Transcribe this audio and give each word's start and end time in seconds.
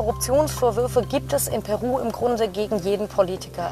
Korruptionsvorwürfe 0.00 1.02
gibt 1.02 1.30
es 1.34 1.46
in 1.46 1.62
Peru 1.62 1.98
im 1.98 2.10
Grunde 2.10 2.48
gegen 2.48 2.78
jeden 2.78 3.06
Politiker. 3.06 3.70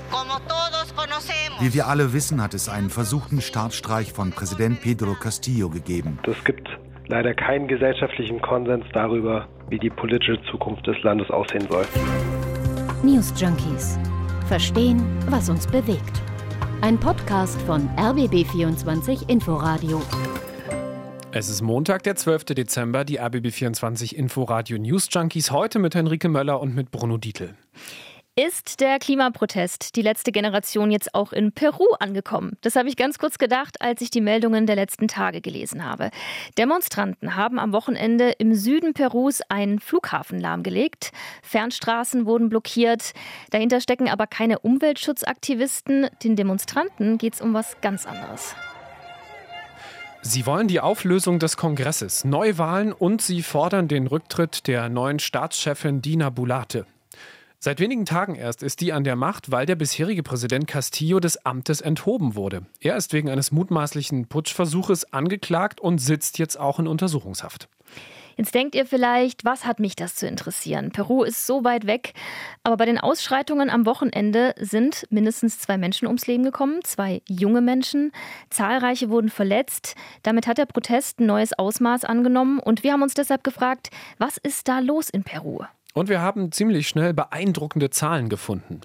Wie 1.59 1.73
wir 1.73 1.87
alle 1.87 2.13
wissen, 2.13 2.43
hat 2.43 2.53
es 2.53 2.69
einen 2.69 2.91
versuchten 2.91 3.41
Staatsstreich 3.41 4.13
von 4.13 4.33
Präsident 4.33 4.83
Pedro 4.83 5.15
Castillo 5.15 5.71
gegeben. 5.71 6.19
Es 6.27 6.45
gibt 6.45 6.69
leider 7.07 7.33
keinen 7.33 7.67
gesellschaftlichen 7.67 8.43
Konsens 8.43 8.85
darüber, 8.93 9.49
wie 9.71 9.79
die 9.79 9.89
politische 9.89 10.39
Zukunft 10.51 10.87
des 10.87 11.03
Landes 11.03 11.31
aussehen 11.31 11.67
soll. 11.71 11.87
News 13.03 13.33
Junkies. 13.35 13.99
Verstehen, 14.49 15.03
was 15.31 15.49
uns 15.49 15.67
bewegt. 15.67 16.21
Ein 16.83 17.01
Podcast 17.01 17.59
von 17.63 17.89
RBB24 17.97 19.31
Inforadio. 19.31 20.03
Es 21.39 21.49
ist 21.49 21.63
Montag, 21.63 22.03
der 22.03 22.17
12. 22.17 22.47
Dezember, 22.47 23.05
die 23.05 23.21
RBB24 23.21 24.13
Inforadio 24.13 24.77
News 24.77 25.07
Junkies. 25.09 25.53
Heute 25.53 25.79
mit 25.79 25.95
Henrike 25.95 26.29
Möller 26.29 26.61
und 26.61 26.75
mit 26.75 26.91
Bruno 26.91 27.17
Dietl. 27.17 27.55
Ist 28.35 28.81
der 28.81 28.99
Klimaprotest 28.99 29.95
die 29.95 30.03
letzte 30.03 30.33
Generation 30.33 30.91
jetzt 30.91 31.15
auch 31.15 31.33
in 31.33 31.53
Peru 31.53 31.87
angekommen? 32.01 32.57
Das 32.63 32.75
habe 32.75 32.89
ich 32.89 32.97
ganz 32.97 33.21
kurz 33.21 33.39
gedacht, 33.39 33.81
als 33.81 34.01
ich 34.01 34.11
die 34.11 34.21
Meldungen 34.21 34.67
der 34.67 34.75
letzten 34.75 35.07
Tage 35.07 35.41
gelesen 35.41 35.85
habe. 35.85 36.11
Demonstranten 36.59 37.37
haben 37.37 37.61
am 37.61 37.73
Wochenende 37.73 38.31
im 38.31 38.53
Süden 38.55 38.93
Perus 38.93 39.41
einen 39.49 39.79
Flughafen 39.79 40.41
lahmgelegt. 40.41 41.13
Fernstraßen 41.45 42.27
wurden 42.27 42.49
blockiert. 42.49 43.13
Dahinter 43.51 43.81
stecken 43.81 44.09
aber 44.09 44.27
keine 44.27 44.59
Umweltschutzaktivisten. 44.59 46.09
Den 46.25 46.35
Demonstranten 46.35 47.17
geht 47.17 47.35
es 47.35 47.41
um 47.41 47.55
was 47.55 47.81
ganz 47.81 48.07
anderes. 48.07 48.57
Sie 50.23 50.47
wollen 50.47 50.69
die 50.69 50.81
Auflösung 50.81 51.39
des 51.39 51.57
Kongresses, 51.57 52.25
Neuwahlen 52.25 52.93
und 52.93 53.23
sie 53.23 53.43
fordern 53.43 53.89
den 53.89 54.07
Rücktritt 54.07 54.67
der 54.67 54.89
neuen 54.89 55.21
Staatschefin 55.21 56.03
Dina 56.03 56.31
Bulate. 56.31 56.87
Seit 57.61 57.81
wenigen 57.81 58.05
Tagen 58.05 58.35
erst 58.35 58.63
ist 58.63 58.81
die 58.81 58.93
an 58.93 59.05
der 59.05 59.17
Macht, 59.17 59.51
weil 59.51 59.67
der 59.67 59.77
bisherige 59.77 60.23
Präsident 60.23 60.67
Castillo 60.67 61.19
des 61.19 61.45
Amtes 61.45 61.81
enthoben 61.81 62.35
wurde. 62.35 62.63
Er 62.81 62.97
ist 62.97 63.13
wegen 63.13 63.31
eines 63.31 63.53
mutmaßlichen 63.53 64.27
Putschversuches 64.27 65.13
angeklagt 65.13 65.81
und 65.81 65.99
sitzt 65.99 66.39
jetzt 66.39 66.59
auch 66.59 66.79
in 66.79 66.87
Untersuchungshaft. 66.87 67.69
Jetzt 68.39 68.55
denkt 68.55 68.77
ihr 68.77 68.87
vielleicht, 68.87 69.45
was 69.45 69.67
hat 69.67 69.81
mich 69.81 69.97
das 69.97 70.15
zu 70.15 70.29
interessieren? 70.29 70.93
Peru 70.93 71.25
ist 71.25 71.45
so 71.45 71.65
weit 71.65 71.89
weg. 71.89 72.13
Aber 72.63 72.77
bei 72.77 72.85
den 72.85 72.97
Ausschreitungen 72.97 73.69
am 73.69 73.85
Wochenende 73.85 74.55
sind 74.61 75.07
mindestens 75.11 75.59
zwei 75.59 75.77
Menschen 75.77 76.07
ums 76.07 76.29
Leben 76.29 76.45
gekommen, 76.45 76.79
zwei 76.85 77.21
junge 77.29 77.61
Menschen. 77.61 78.13
Zahlreiche 78.49 79.11
wurden 79.11 79.29
verletzt. 79.29 79.97
Damit 80.23 80.47
hat 80.47 80.59
der 80.59 80.67
Protest 80.67 81.19
ein 81.19 81.27
neues 81.27 81.53
Ausmaß 81.59 82.05
angenommen. 82.05 82.61
Und 82.61 82.85
wir 82.85 82.93
haben 82.93 83.03
uns 83.03 83.15
deshalb 83.15 83.43
gefragt, 83.43 83.91
was 84.19 84.37
ist 84.37 84.69
da 84.69 84.79
los 84.79 85.11
in 85.11 85.25
Peru? 85.25 85.65
Und 85.95 86.09
wir 86.09 86.21
haben 86.21 86.53
ziemlich 86.53 86.87
schnell 86.87 87.15
beeindruckende 87.15 87.91
Zahlen 87.91 88.29
gefunden. 88.29 88.83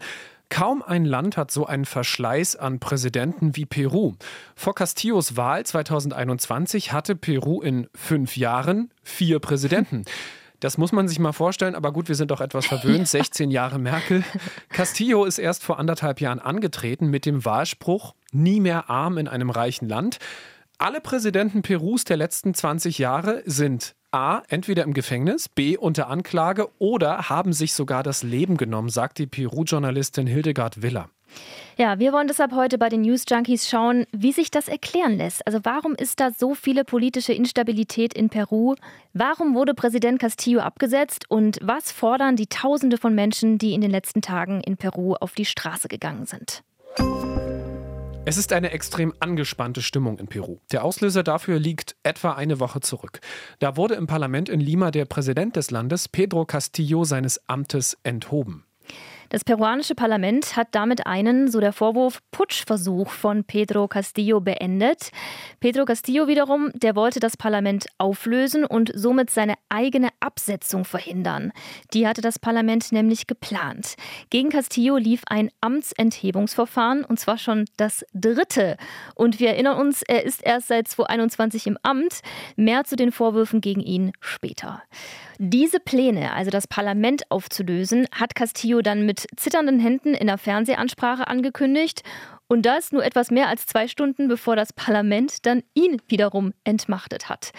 Kaum 0.50 0.84
ein 0.84 1.06
Land 1.06 1.36
hat 1.36 1.52
so 1.52 1.66
einen 1.66 1.86
Verschleiß 1.86 2.56
an 2.56 2.80
Präsidenten 2.80 3.56
wie 3.56 3.66
Peru. 3.66 4.14
Vor 4.56 4.76
Castillos 4.76 5.36
Wahl 5.36 5.66
2021 5.66 6.94
hatte 6.94 7.16
Peru 7.16 7.62
in 7.62 7.88
fünf 7.96 8.38
Jahren 8.38 8.92
vier 9.02 9.40
Präsidenten. 9.40 10.06
Das 10.60 10.78
muss 10.78 10.94
man 10.94 11.10
sich 11.10 11.20
mal 11.20 11.34
vorstellen, 11.34 11.76
aber 11.76 11.92
gut, 11.92 12.08
wir 12.08 12.16
sind 12.16 12.32
doch 12.32 12.40
etwas 12.40 12.68
verwöhnt. 12.68 13.08
16 13.10 13.52
Jahre 13.52 13.80
Merkel. 13.80 14.24
Castillo 14.70 15.26
ist 15.26 15.38
erst 15.38 15.64
vor 15.64 15.78
anderthalb 15.78 16.22
Jahren 16.22 16.40
angetreten 16.40 17.08
mit 17.08 17.26
dem 17.26 17.44
Wahlspruch, 17.44 18.16
nie 18.32 18.62
mehr 18.62 18.90
arm 18.90 19.18
in 19.18 19.28
einem 19.28 19.50
reichen 19.50 19.90
Land. 19.90 20.20
Alle 20.78 21.02
Präsidenten 21.02 21.64
Perus 21.64 22.06
der 22.06 22.16
letzten 22.18 22.54
20 22.54 22.98
Jahre 22.98 23.44
sind 23.46 23.96
A, 24.14 24.44
entweder 24.48 24.84
im 24.84 24.94
Gefängnis, 24.94 25.50
B, 25.50 25.76
unter 25.76 26.08
Anklage 26.08 26.70
oder 26.78 27.30
haben 27.30 27.52
sich 27.52 27.74
sogar 27.74 28.04
das 28.04 28.22
Leben 28.22 28.58
genommen, 28.58 28.90
sagt 28.90 29.18
die 29.18 29.26
Peru-Journalistin 29.26 30.28
Hildegard 30.28 30.84
Willer. 30.84 31.10
Ja, 31.78 31.98
wir 31.98 32.14
wollen 32.14 32.28
deshalb 32.28 32.52
heute 32.52 32.78
bei 32.78 32.90
den 32.90 33.02
News 33.02 33.24
Junkies 33.28 33.68
schauen, 33.68 34.06
wie 34.12 34.32
sich 34.32 34.52
das 34.52 34.68
erklären 34.68 35.18
lässt. 35.18 35.48
Also 35.48 35.62
warum 35.64 35.96
ist 35.96 36.20
da 36.20 36.30
so 36.30 36.54
viele 36.54 36.86
politische 36.86 37.34
Instabilität 37.34 38.14
in 38.14 38.30
Peru? 38.30 38.76
Warum 39.14 39.56
wurde 39.56 39.74
Präsident 39.74 40.20
Castillo 40.20 40.62
abgesetzt? 40.62 41.26
Und 41.30 41.58
was 41.64 41.92
fordern 41.92 42.36
die 42.36 42.48
Tausende 42.48 43.00
von 43.00 43.16
Menschen, 43.16 43.58
die 43.58 43.74
in 43.74 43.82
den 43.82 43.90
letzten 43.90 44.22
Tagen 44.22 44.62
in 44.62 44.78
Peru 44.78 45.16
auf 45.16 45.34
die 45.34 45.46
Straße 45.46 45.88
gegangen 45.88 46.28
sind? 46.28 46.62
Es 48.26 48.38
ist 48.38 48.54
eine 48.54 48.72
extrem 48.72 49.14
angespannte 49.20 49.82
Stimmung 49.82 50.18
in 50.18 50.28
Peru. 50.28 50.60
Der 50.72 50.86
Auslöser 50.86 51.24
dafür 51.24 51.60
liegt 51.60 51.98
etwa 52.04 52.32
eine 52.32 52.62
Woche 52.62 52.80
zurück. 52.80 53.20
Da 53.60 53.76
wurde 53.76 53.96
im 53.96 54.08
Parlament 54.08 54.48
in 54.48 54.62
Lima 54.62 54.92
der 54.92 55.04
Präsident 55.04 55.58
des 55.58 55.72
Landes, 55.72 56.08
Pedro 56.08 56.46
Castillo, 56.46 57.04
seines 57.04 57.50
Amtes 57.50 57.98
enthoben. 58.04 58.66
Das 59.34 59.44
peruanische 59.44 59.96
Parlament 59.96 60.56
hat 60.56 60.68
damit 60.74 61.08
einen, 61.08 61.50
so 61.50 61.60
der 61.60 61.74
Vorwurf, 61.74 62.20
Putschversuch 62.30 63.10
von 63.10 63.44
Pedro 63.44 63.88
Castillo 63.88 64.40
beendet. 64.42 65.10
Pedro 65.60 65.86
Castillo 65.86 66.28
wiederum, 66.28 66.70
der 66.76 66.96
wollte 66.96 67.20
das 67.20 67.36
Parlament 67.36 67.88
auflösen 67.98 68.64
und 68.64 68.92
somit 68.94 69.32
seine 69.32 69.56
eigene 69.70 70.10
Absetzung 70.20 70.86
verhindern. 70.86 71.52
Die 71.96 72.08
hatte 72.08 72.22
das 72.22 72.38
Parlament 72.38 72.92
nämlich 72.92 73.26
geplant. 73.26 73.96
Gegen 74.30 74.50
Castillo 74.50 74.98
lief 74.98 75.24
ein 75.26 75.50
Amtsenthebungsverfahren 75.62 77.04
und 77.04 77.20
zwar 77.20 77.40
schon 77.40 77.66
das 77.76 78.06
dritte. 78.14 78.78
Und 79.16 79.40
wir 79.40 79.50
erinnern 79.50 79.80
uns, 79.80 80.04
er 80.04 80.26
ist 80.26 80.44
erst 80.44 80.68
seit 80.68 80.88
2021 80.88 81.66
im 81.66 81.80
Amt. 81.82 82.20
Mehr 82.56 82.84
zu 82.84 82.96
den 82.96 83.12
Vorwürfen 83.12 83.62
gegen 83.62 83.82
ihn 83.82 84.12
später. 84.20 84.84
Diese 85.38 85.80
Pläne, 85.80 86.34
also 86.34 86.52
das 86.52 86.68
Parlament 86.68 87.30
aufzulösen, 87.30 88.08
hat 88.14 88.36
Castillo 88.36 88.82
dann 88.82 89.06
mit 89.06 89.28
zitternden 89.36 89.80
Händen 89.80 90.14
in 90.14 90.28
der 90.28 90.38
Fernsehansprache 90.38 91.28
angekündigt. 91.28 92.04
Und 92.48 92.66
das 92.66 92.92
nur 92.92 93.04
etwas 93.04 93.32
mehr 93.32 93.48
als 93.48 93.66
zwei 93.66 93.88
Stunden, 93.88 94.28
bevor 94.28 94.56
das 94.56 94.74
Parlament 94.74 95.46
dann 95.46 95.64
ihn 95.74 96.02
wiederum 96.08 96.54
entmachtet 96.64 97.30
hat. 97.30 97.52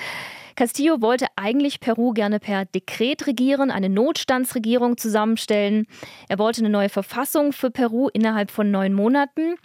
Castillo 0.56 1.00
wollte 1.00 1.26
eigentlich 1.34 1.80
Peru 1.80 2.12
gerne 2.12 2.38
per 2.38 2.64
Dekret 2.64 3.26
regieren, 3.26 3.70
eine 3.70 3.88
Notstandsregierung 3.88 4.96
zusammenstellen. 4.96 5.86
Er 6.28 6.38
wollte 6.38 6.60
eine 6.60 6.70
neue 6.70 6.88
Verfassung 6.88 7.52
für 7.52 7.70
Peru 7.70 8.08
innerhalb 8.12 8.50
von 8.52 8.70
neun 8.70 8.92
Monaten. 8.92 9.56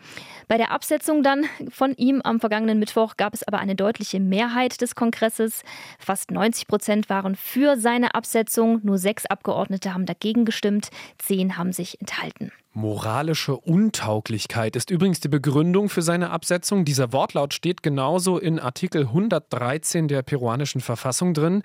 Bei 0.48 0.58
der 0.58 0.72
Absetzung 0.72 1.22
dann 1.22 1.46
von 1.70 1.94
ihm 1.96 2.22
am 2.24 2.40
vergangenen 2.40 2.80
Mittwoch 2.80 3.18
gab 3.18 3.36
es 3.36 3.48
aber 3.48 3.60
eine 3.60 3.76
deutliche 3.76 4.20
Mehrheit 4.20 4.82
des 4.82 4.96
Kongresses. 4.96 5.64
Fast 6.00 6.32
90 6.32 6.68
Prozent 6.68 7.10
waren 7.10 7.36
für 7.36 7.78
seine 7.78 8.16
Absetzung. 8.16 8.80
Nur 8.84 8.98
sechs 8.98 9.28
Abgeordnete 9.28 9.94
haben 9.94 10.08
dagegen 10.08 10.44
gestimmt. 10.44 10.90
Zehn 11.20 11.58
haben 11.58 11.72
sich 11.72 12.02
enthalten. 12.02 12.52
Moralische 12.74 13.58
Untauglichkeit 13.58 14.76
ist 14.76 14.92
übrigens 14.92 15.20
die 15.20 15.28
Begründung 15.28 15.90
für 15.90 16.02
seine 16.04 16.30
Absetzung. 16.30 16.86
Dieser 16.86 17.12
Wortlaut 17.12 17.54
steht 17.54 17.82
genauso 17.82 18.38
in 18.38 18.60
Artikel 18.60 19.08
113 19.08 20.08
der 20.08 20.22
peruanischen 20.22 20.80
Verfassung 20.80 21.34
drin. 21.34 21.64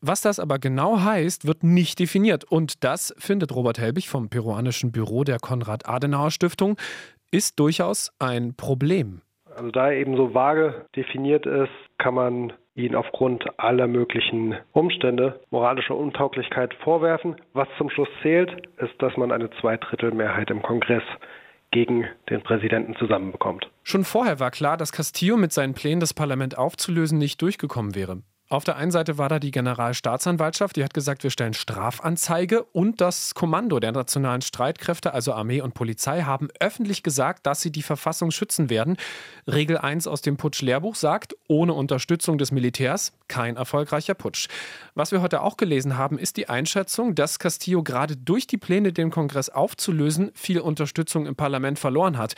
Was 0.00 0.22
das 0.22 0.38
aber 0.38 0.58
genau 0.58 1.00
heißt, 1.00 1.46
wird 1.46 1.62
nicht 1.62 1.98
definiert. 1.98 2.44
Und 2.44 2.84
das 2.84 3.14
findet 3.18 3.54
Robert 3.54 3.78
Helbig 3.78 4.08
vom 4.08 4.30
peruanischen 4.30 4.92
Büro 4.92 5.24
der 5.24 5.38
Konrad-Adenauer-Stiftung 5.38 6.78
ist 7.30 7.60
durchaus 7.60 8.10
ein 8.18 8.54
Problem. 8.54 9.20
Also 9.54 9.70
da 9.70 9.88
er 9.90 9.98
eben 9.98 10.16
so 10.16 10.32
vage 10.32 10.86
definiert 10.96 11.44
ist, 11.44 11.70
kann 11.98 12.14
man 12.14 12.52
ihn 12.74 12.94
aufgrund 12.94 13.44
aller 13.58 13.86
möglichen 13.86 14.56
Umstände 14.72 15.40
moralischer 15.50 15.96
Untauglichkeit 15.96 16.72
vorwerfen. 16.82 17.36
Was 17.52 17.68
zum 17.78 17.90
Schluss 17.90 18.08
zählt, 18.22 18.50
ist, 18.78 18.94
dass 18.98 19.16
man 19.16 19.32
eine 19.32 19.50
Zweidrittelmehrheit 19.60 20.50
im 20.50 20.62
Kongress 20.62 21.02
gegen 21.70 22.06
den 22.28 22.42
Präsidenten 22.42 22.96
zusammenbekommt. 22.96 23.70
Schon 23.82 24.04
vorher 24.04 24.40
war 24.40 24.50
klar, 24.50 24.76
dass 24.76 24.92
Castillo 24.92 25.36
mit 25.36 25.52
seinen 25.52 25.74
Plänen, 25.74 26.00
das 26.00 26.14
Parlament 26.14 26.58
aufzulösen, 26.58 27.18
nicht 27.18 27.40
durchgekommen 27.42 27.94
wäre. 27.94 28.22
Auf 28.52 28.64
der 28.64 28.74
einen 28.74 28.90
Seite 28.90 29.16
war 29.16 29.28
da 29.28 29.38
die 29.38 29.52
Generalstaatsanwaltschaft, 29.52 30.74
die 30.74 30.82
hat 30.82 30.92
gesagt, 30.92 31.22
wir 31.22 31.30
stellen 31.30 31.54
Strafanzeige 31.54 32.64
und 32.64 33.00
das 33.00 33.32
Kommando 33.34 33.78
der 33.78 33.92
nationalen 33.92 34.42
Streitkräfte, 34.42 35.14
also 35.14 35.32
Armee 35.34 35.60
und 35.60 35.72
Polizei, 35.72 36.22
haben 36.22 36.48
öffentlich 36.58 37.04
gesagt, 37.04 37.46
dass 37.46 37.60
sie 37.60 37.70
die 37.70 37.84
Verfassung 37.84 38.32
schützen 38.32 38.68
werden. 38.68 38.96
Regel 39.46 39.78
1 39.78 40.08
aus 40.08 40.20
dem 40.20 40.36
Putsch-Lehrbuch 40.36 40.96
sagt, 40.96 41.36
ohne 41.46 41.74
Unterstützung 41.74 42.38
des 42.38 42.50
Militärs 42.50 43.12
kein 43.28 43.54
erfolgreicher 43.54 44.14
Putsch. 44.14 44.48
Was 44.96 45.12
wir 45.12 45.22
heute 45.22 45.42
auch 45.42 45.56
gelesen 45.56 45.96
haben, 45.96 46.18
ist 46.18 46.36
die 46.36 46.48
Einschätzung, 46.48 47.14
dass 47.14 47.38
Castillo 47.38 47.84
gerade 47.84 48.16
durch 48.16 48.48
die 48.48 48.58
Pläne, 48.58 48.92
den 48.92 49.10
Kongress 49.10 49.48
aufzulösen, 49.48 50.32
viel 50.34 50.58
Unterstützung 50.58 51.26
im 51.26 51.36
Parlament 51.36 51.78
verloren 51.78 52.18
hat. 52.18 52.34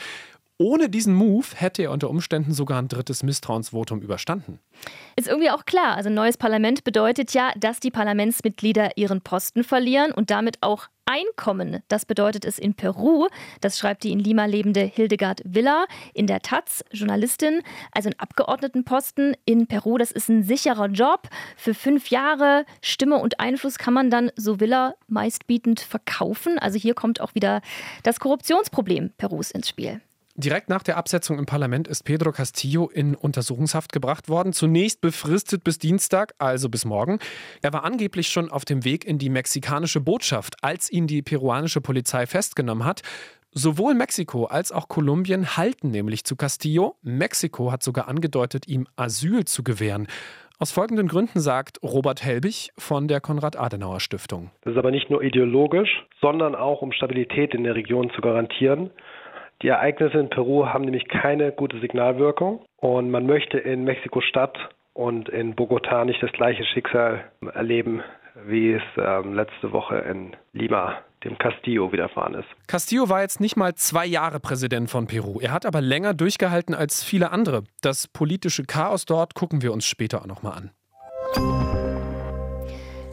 Ohne 0.59 0.87
diesen 0.87 1.15
Move 1.15 1.47
hätte 1.55 1.81
er 1.83 1.91
unter 1.91 2.09
Umständen 2.09 2.53
sogar 2.53 2.79
ein 2.79 2.87
drittes 2.87 3.23
Misstrauensvotum 3.23 4.01
überstanden. 4.01 4.59
Ist 5.15 5.27
irgendwie 5.27 5.49
auch 5.49 5.65
klar. 5.65 5.95
Also 5.95 6.09
ein 6.09 6.13
neues 6.13 6.37
Parlament 6.37 6.83
bedeutet 6.83 7.33
ja, 7.33 7.51
dass 7.57 7.79
die 7.79 7.91
Parlamentsmitglieder 7.91 8.95
ihren 8.95 9.21
Posten 9.21 9.63
verlieren 9.63 10.11
und 10.11 10.29
damit 10.29 10.59
auch 10.61 10.89
Einkommen. 11.05 11.81
Das 11.89 12.05
bedeutet 12.05 12.45
es 12.45 12.57
in 12.57 12.75
Peru. 12.75 13.27
Das 13.59 13.77
schreibt 13.77 14.03
die 14.03 14.11
in 14.11 14.19
Lima 14.19 14.45
lebende 14.45 14.81
Hildegard 14.81 15.41
Villa 15.43 15.85
in 16.13 16.27
der 16.27 16.41
Taz, 16.41 16.85
Journalistin. 16.91 17.61
Also 17.91 18.09
ein 18.09 18.19
Abgeordnetenposten 18.19 19.35
in 19.43 19.67
Peru, 19.67 19.97
das 19.97 20.11
ist 20.11 20.29
ein 20.29 20.43
sicherer 20.43 20.87
Job. 20.87 21.27
Für 21.57 21.73
fünf 21.73 22.09
Jahre 22.09 22.65
Stimme 22.81 23.17
und 23.17 23.41
Einfluss 23.41 23.77
kann 23.77 23.93
man 23.93 24.09
dann, 24.09 24.31
so 24.37 24.61
Villa, 24.61 24.95
meistbietend 25.07 25.81
verkaufen. 25.81 26.57
Also 26.57 26.79
hier 26.79 26.93
kommt 26.93 27.19
auch 27.19 27.35
wieder 27.35 27.61
das 28.03 28.21
Korruptionsproblem 28.21 29.11
Perus 29.17 29.51
ins 29.51 29.67
Spiel. 29.67 29.99
Direkt 30.35 30.67
nach 30.67 30.81
der 30.81 30.97
Absetzung 30.97 31.37
im 31.37 31.45
Parlament 31.45 31.87
ist 31.87 32.05
Pedro 32.05 32.31
Castillo 32.31 32.89
in 32.91 33.13
Untersuchungshaft 33.13 33.93
gebracht 33.93 34.29
worden. 34.29 34.51
Zunächst 34.51 34.99
befristet 34.99 35.63
bis 35.63 35.77
Dienstag, 35.77 36.33
also 36.39 36.69
bis 36.69 36.85
morgen. 36.85 37.19
Er 37.61 37.71
war 37.71 37.83
angeblich 37.83 38.29
schon 38.29 38.49
auf 38.49 38.65
dem 38.65 38.83
Weg 38.83 39.05
in 39.05 39.19
die 39.19 39.29
mexikanische 39.29 40.01
Botschaft, 40.01 40.55
als 40.63 40.91
ihn 40.91 41.05
die 41.05 41.21
peruanische 41.21 41.81
Polizei 41.81 42.25
festgenommen 42.25 42.83
hat. 42.83 43.03
Sowohl 43.51 43.93
Mexiko 43.93 44.45
als 44.45 44.71
auch 44.71 44.87
Kolumbien 44.87 45.55
halten 45.55 45.91
nämlich 45.91 46.23
zu 46.23 46.35
Castillo. 46.35 46.95
Mexiko 47.03 47.71
hat 47.71 47.83
sogar 47.83 48.07
angedeutet, 48.07 48.67
ihm 48.67 48.87
Asyl 48.95 49.45
zu 49.45 49.61
gewähren. 49.61 50.07
Aus 50.57 50.71
folgenden 50.71 51.07
Gründen 51.07 51.41
sagt 51.41 51.77
Robert 51.83 52.23
Helbig 52.23 52.71
von 52.75 53.07
der 53.07 53.21
Konrad-Adenauer-Stiftung. 53.21 54.49
Das 54.61 54.73
ist 54.73 54.79
aber 54.79 54.89
nicht 54.89 55.11
nur 55.11 55.21
ideologisch, 55.21 56.05
sondern 56.21 56.55
auch 56.55 56.81
um 56.81 56.91
Stabilität 56.91 57.53
in 57.53 57.63
der 57.63 57.75
Region 57.75 58.09
zu 58.15 58.21
garantieren. 58.21 58.89
Die 59.63 59.69
Ereignisse 59.69 60.19
in 60.19 60.29
Peru 60.29 60.65
haben 60.65 60.83
nämlich 60.83 61.07
keine 61.07 61.53
gute 61.53 61.79
Signalwirkung 61.79 62.65
und 62.77 63.09
man 63.09 63.25
möchte 63.25 63.57
in 63.57 63.85
Mexiko-Stadt 63.85 64.57
und 64.91 65.29
in 65.29 65.55
Bogotá 65.55 66.03
nicht 66.03 66.21
das 66.21 66.33
gleiche 66.33 66.65
Schicksal 66.65 67.23
erleben, 67.53 68.03
wie 68.45 68.73
es 68.73 68.83
ähm, 68.97 69.33
letzte 69.33 69.71
Woche 69.71 69.99
in 69.99 70.35
Lima 70.51 70.97
dem 71.23 71.37
Castillo 71.37 71.93
widerfahren 71.93 72.33
ist. 72.33 72.47
Castillo 72.67 73.07
war 73.07 73.21
jetzt 73.21 73.39
nicht 73.39 73.55
mal 73.55 73.73
zwei 73.75 74.05
Jahre 74.05 74.41
Präsident 74.41 74.89
von 74.89 75.07
Peru. 75.07 75.39
Er 75.39 75.53
hat 75.53 75.65
aber 75.65 75.79
länger 75.79 76.13
durchgehalten 76.13 76.75
als 76.75 77.01
viele 77.01 77.31
andere. 77.31 77.63
Das 77.81 78.09
politische 78.09 78.65
Chaos 78.65 79.05
dort 79.05 79.33
gucken 79.33 79.61
wir 79.61 79.71
uns 79.71 79.85
später 79.85 80.23
auch 80.23 80.27
nochmal 80.27 80.57
an. 80.57 81.62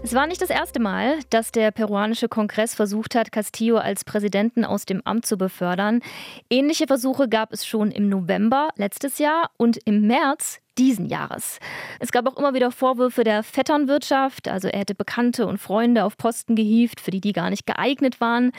Es 0.03 0.15
war 0.15 0.27
nicht 0.27 0.41
das 0.41 0.51
erste 0.51 0.81
Mal, 0.81 1.19
dass 1.29 1.53
der 1.53 1.71
peruanische 1.71 2.29
Kongress 2.29 2.75
versucht 2.75 3.15
hat, 3.15 3.33
Castillo 3.33 3.77
als 3.77 4.03
Präsidenten 4.05 4.65
aus 4.65 4.87
dem 4.87 5.03
Amt 5.05 5.27
zu 5.27 5.37
befördern. 5.37 6.01
Ähnliche 6.49 6.87
Versuche 6.87 7.29
gab 7.29 7.53
es 7.53 7.67
schon 7.67 7.91
im 7.91 8.09
November 8.09 8.71
letztes 8.77 9.19
Jahr 9.19 9.51
und 9.59 9.79
im 9.85 10.07
März 10.07 10.61
diesen 10.79 11.07
Jahres. 11.07 11.59
Es 12.01 12.13
gab 12.13 12.27
auch 12.27 12.39
immer 12.39 12.55
wieder 12.55 12.73
Vorwürfe 12.73 13.25
der 13.25 13.43
Vetternwirtschaft, 13.43 14.49
also 14.49 14.69
er 14.69 14.81
hätte 14.81 14.95
Bekannte 14.95 15.47
und 15.47 15.59
Freunde 15.59 16.05
auf 16.05 16.17
Posten 16.17 16.57
gehievt, 16.57 17.01
für 17.01 17.11
die 17.11 17.21
die 17.21 17.35
gar 17.35 17.51
nicht 17.51 17.67
geeignet 17.67 18.23
waren. 18.23 18.53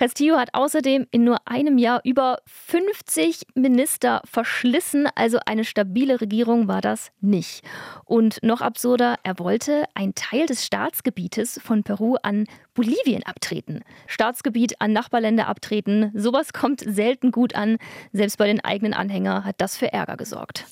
Castillo 0.00 0.38
hat 0.38 0.54
außerdem 0.54 1.08
in 1.10 1.24
nur 1.24 1.46
einem 1.46 1.76
Jahr 1.76 2.00
über 2.04 2.38
50 2.46 3.42
Minister 3.54 4.22
verschlissen, 4.24 5.06
also 5.14 5.38
eine 5.44 5.62
stabile 5.62 6.22
Regierung 6.22 6.68
war 6.68 6.80
das 6.80 7.12
nicht. 7.20 7.62
Und 8.06 8.42
noch 8.42 8.62
absurder, 8.62 9.16
er 9.24 9.38
wollte 9.38 9.84
einen 9.92 10.14
Teil 10.14 10.46
des 10.46 10.64
Staatsgebietes 10.64 11.60
von 11.62 11.82
Peru 11.82 12.16
an 12.22 12.46
Bolivien 12.72 13.24
abtreten. 13.24 13.84
Staatsgebiet 14.06 14.80
an 14.80 14.94
Nachbarländer 14.94 15.48
abtreten, 15.48 16.12
sowas 16.14 16.54
kommt 16.54 16.80
selten 16.80 17.30
gut 17.30 17.54
an. 17.54 17.76
Selbst 18.14 18.38
bei 18.38 18.46
den 18.46 18.64
eigenen 18.64 18.94
Anhängern 18.94 19.44
hat 19.44 19.56
das 19.58 19.76
für 19.76 19.92
Ärger 19.92 20.16
gesorgt. 20.16 20.64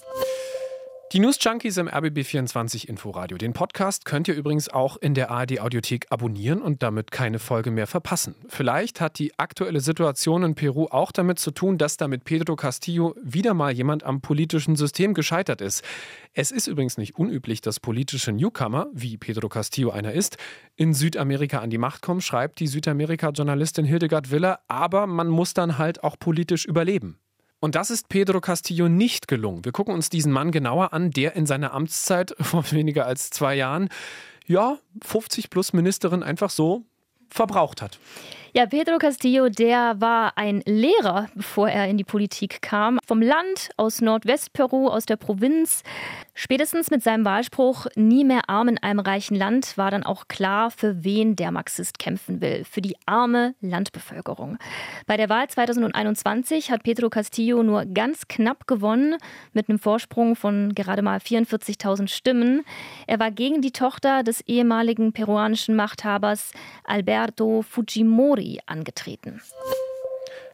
Die 1.13 1.21
News 1.21 1.39
Junkies 1.41 1.79
im 1.79 1.89
RBB24 1.89 2.87
Inforadio. 2.87 3.39
Den 3.39 3.55
Podcast 3.55 4.05
könnt 4.05 4.29
ihr 4.29 4.35
übrigens 4.35 4.69
auch 4.69 4.99
in 4.99 5.15
der 5.15 5.31
ARD 5.31 5.59
Audiothek 5.59 6.05
abonnieren 6.11 6.61
und 6.61 6.83
damit 6.83 7.11
keine 7.13 7.39
Folge 7.39 7.71
mehr 7.71 7.87
verpassen. 7.87 8.35
Vielleicht 8.49 9.01
hat 9.01 9.19
die 9.19 9.39
aktuelle 9.39 9.81
Situation 9.81 10.43
in 10.43 10.55
Peru 10.55 10.85
auch 10.91 11.11
damit 11.11 11.39
zu 11.39 11.51
tun, 11.51 11.79
dass 11.79 11.97
da 11.97 12.09
mit 12.09 12.25
Pedro 12.25 12.57
Castillo 12.57 13.15
wieder 13.23 13.55
mal 13.55 13.73
jemand 13.73 14.03
am 14.05 14.21
politischen 14.21 14.77
System 14.77 15.15
gescheitert 15.15 15.63
ist. 15.63 15.83
Es 16.35 16.51
ist 16.51 16.67
übrigens 16.67 16.99
nicht 16.99 17.17
unüblich, 17.17 17.63
dass 17.63 17.81
politische 17.81 18.33
Newcomer, 18.33 18.89
wie 18.93 19.17
Pedro 19.17 19.49
Castillo 19.49 19.89
einer 19.89 20.13
ist, 20.13 20.37
in 20.77 20.93
Südamerika 20.93 21.61
an 21.61 21.71
die 21.71 21.79
Macht 21.79 22.03
kommen, 22.03 22.21
schreibt 22.21 22.61
die 22.61 22.67
Südamerika-Journalistin 22.67 23.87
Hildegard 23.87 24.31
Willer, 24.31 24.61
aber 24.69 25.07
man 25.07 25.29
muss 25.29 25.55
dann 25.55 25.79
halt 25.79 26.05
auch 26.05 26.19
politisch 26.19 26.67
überleben. 26.67 27.19
Und 27.61 27.75
das 27.75 27.91
ist 27.91 28.09
Pedro 28.09 28.41
Castillo 28.41 28.89
nicht 28.89 29.27
gelungen. 29.27 29.65
Wir 29.65 29.73
gucken 29.73 29.95
uns 29.95 30.11
diesen 30.11 30.33
Mann 30.33 30.53
genauer 30.53 30.93
an, 30.93 31.11
der 31.11 31.35
in 31.35 31.47
seiner 31.47 31.73
Amtszeit 31.75 32.35
vor 32.41 32.71
weniger 32.71 33.07
als 33.07 33.31
zwei 33.31 33.55
Jahren, 33.55 33.89
ja, 34.47 34.79
50 35.03 35.51
plus 35.51 35.73
Ministerin 35.73 36.23
einfach 36.23 36.51
so 36.51 36.85
verbraucht 37.31 37.83
hat. 37.83 37.99
Ja, 38.59 38.67
Pedro 38.67 38.99
Castillo, 38.99 39.49
der 39.49 40.01
war 40.01 40.33
ein 40.35 40.63
Lehrer, 40.67 41.29
bevor 41.37 41.69
er 41.69 41.87
in 41.87 41.97
die 41.97 42.03
Politik 42.03 42.61
kam. 42.61 42.99
Vom 43.07 43.23
Land, 43.23 43.71
aus 43.77 44.01
Nordwestperu, 44.01 44.89
aus 44.89 45.07
der 45.07 45.15
Provinz. 45.15 45.85
Spätestens 46.35 46.91
mit 46.91 47.05
seinem 47.05 47.25
Wahlspruch 47.25 47.87
Nie 47.95 48.25
mehr 48.25 48.51
arm 48.51 48.67
in 48.67 48.79
einem 48.79 48.99
reichen 48.99 49.37
Land 49.37 49.79
war 49.79 49.93
dann 49.93 50.03
auch 50.03 50.27
klar, 50.27 50.73
für 50.73 51.05
wen 51.05 51.37
der 51.37 51.53
Marxist 51.53 52.01
kämpfen 52.01 52.41
will. 52.41 52.65
Für 52.65 52.81
die 52.81 52.97
arme 53.07 53.55
Landbevölkerung. 53.61 54.59
Bei 55.07 55.17
der 55.17 55.29
Wahl 55.29 55.47
2021 55.47 56.73
hat 56.73 56.83
Pedro 56.83 57.11
Castillo 57.11 57.63
nur 57.63 57.85
ganz 57.85 58.27
knapp 58.27 58.67
gewonnen, 58.67 59.19
mit 59.53 59.69
einem 59.69 59.79
Vorsprung 59.79 60.35
von 60.35 60.75
gerade 60.75 61.03
mal 61.03 61.19
44.000 61.19 62.09
Stimmen. 62.09 62.65
Er 63.07 63.21
war 63.21 63.31
gegen 63.31 63.63
die 63.63 63.71
Tochter 63.71 64.25
des 64.25 64.41
ehemaligen 64.49 65.13
peruanischen 65.13 65.77
Machthabers 65.77 66.51
Alberto 66.83 67.63
Fujimori 67.63 68.48
Fujimori 68.48 68.48
angetreten. 68.67 69.41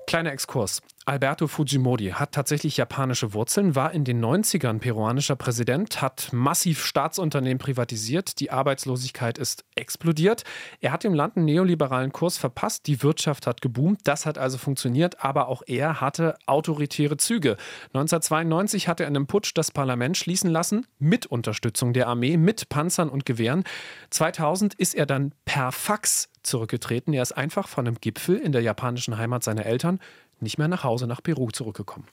Kleiner 0.07 0.33
Exkurs. 0.33 0.81
Alberto 1.07 1.49
Fujimori 1.49 2.13
hat 2.13 2.33
tatsächlich 2.33 2.79
japanische 2.79 3.35
Wurzeln, 3.35 3.75
war 3.75 3.93
in 3.93 4.05
den 4.05 4.25
90ern 4.25 4.79
peruanischer 4.79 5.37
Präsident, 5.37 6.01
hat 6.01 6.33
massiv 6.33 6.83
Staatsunternehmen 6.83 7.59
privatisiert, 7.59 8.41
die 8.41 8.51
Arbeitslosigkeit 8.51 9.37
ist 9.37 9.67
explodiert. 9.75 10.45
Er 10.81 10.93
hat 10.93 11.05
dem 11.05 11.13
Land 11.13 11.37
einen 11.37 11.45
neoliberalen 11.45 12.11
Kurs 12.11 12.39
verpasst, 12.39 12.87
die 12.87 13.03
Wirtschaft 13.03 13.47
hat 13.47 13.61
geboomt, 13.61 14.01
das 14.05 14.25
hat 14.25 14.39
also 14.39 14.57
funktioniert, 14.57 15.23
aber 15.23 15.49
auch 15.49 15.63
er 15.67 16.01
hatte 16.01 16.39
autoritäre 16.47 17.19
Züge. 17.19 17.59
1992 17.93 18.89
hat 18.89 19.01
er 19.01 19.07
in 19.07 19.15
einem 19.15 19.27
Putsch 19.27 19.53
das 19.55 19.71
Parlament 19.71 20.17
schließen 20.17 20.49
lassen, 20.49 20.87
mit 20.99 21.27
Unterstützung 21.27 21.93
der 21.93 22.09
Armee, 22.09 22.39
mit 22.39 22.71
Panzern 22.71 23.11
und 23.11 23.27
Gewehren. 23.27 23.65
2000 24.09 24.73
ist 24.73 24.95
er 24.95 25.05
dann 25.05 25.33
per 25.45 25.71
Fax 25.71 26.31
zurückgetreten. 26.45 27.13
Er 27.13 27.23
ist 27.23 27.33
einfach 27.33 27.69
von 27.69 27.87
einem 27.87 27.97
Gipfel 28.01 28.37
in 28.37 28.53
der 28.53 28.63
japanischen 28.63 29.19
Heimat 29.19 29.43
seiner 29.43 29.67
Eltern 29.67 29.99
nicht 30.45 30.59
mehr 30.59 30.69
nach 30.69 30.85
Hause 30.85 31.09
nach 31.09 31.23
Peru 31.23 31.51
zurückgekommen. 31.51 32.07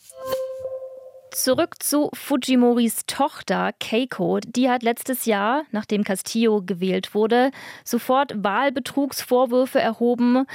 Zurück 1.33 1.81
zu 1.81 2.09
Fujimoris 2.13 3.05
Tochter 3.07 3.71
Keiko. 3.79 4.39
Die 4.45 4.69
hat 4.69 4.83
letztes 4.83 5.25
Jahr, 5.25 5.63
nachdem 5.71 6.03
Castillo 6.03 6.61
gewählt 6.61 7.15
wurde, 7.15 7.51
sofort 7.85 8.33
Wahlbetrugsvorwürfe 8.35 9.79
erhoben. 9.79 10.45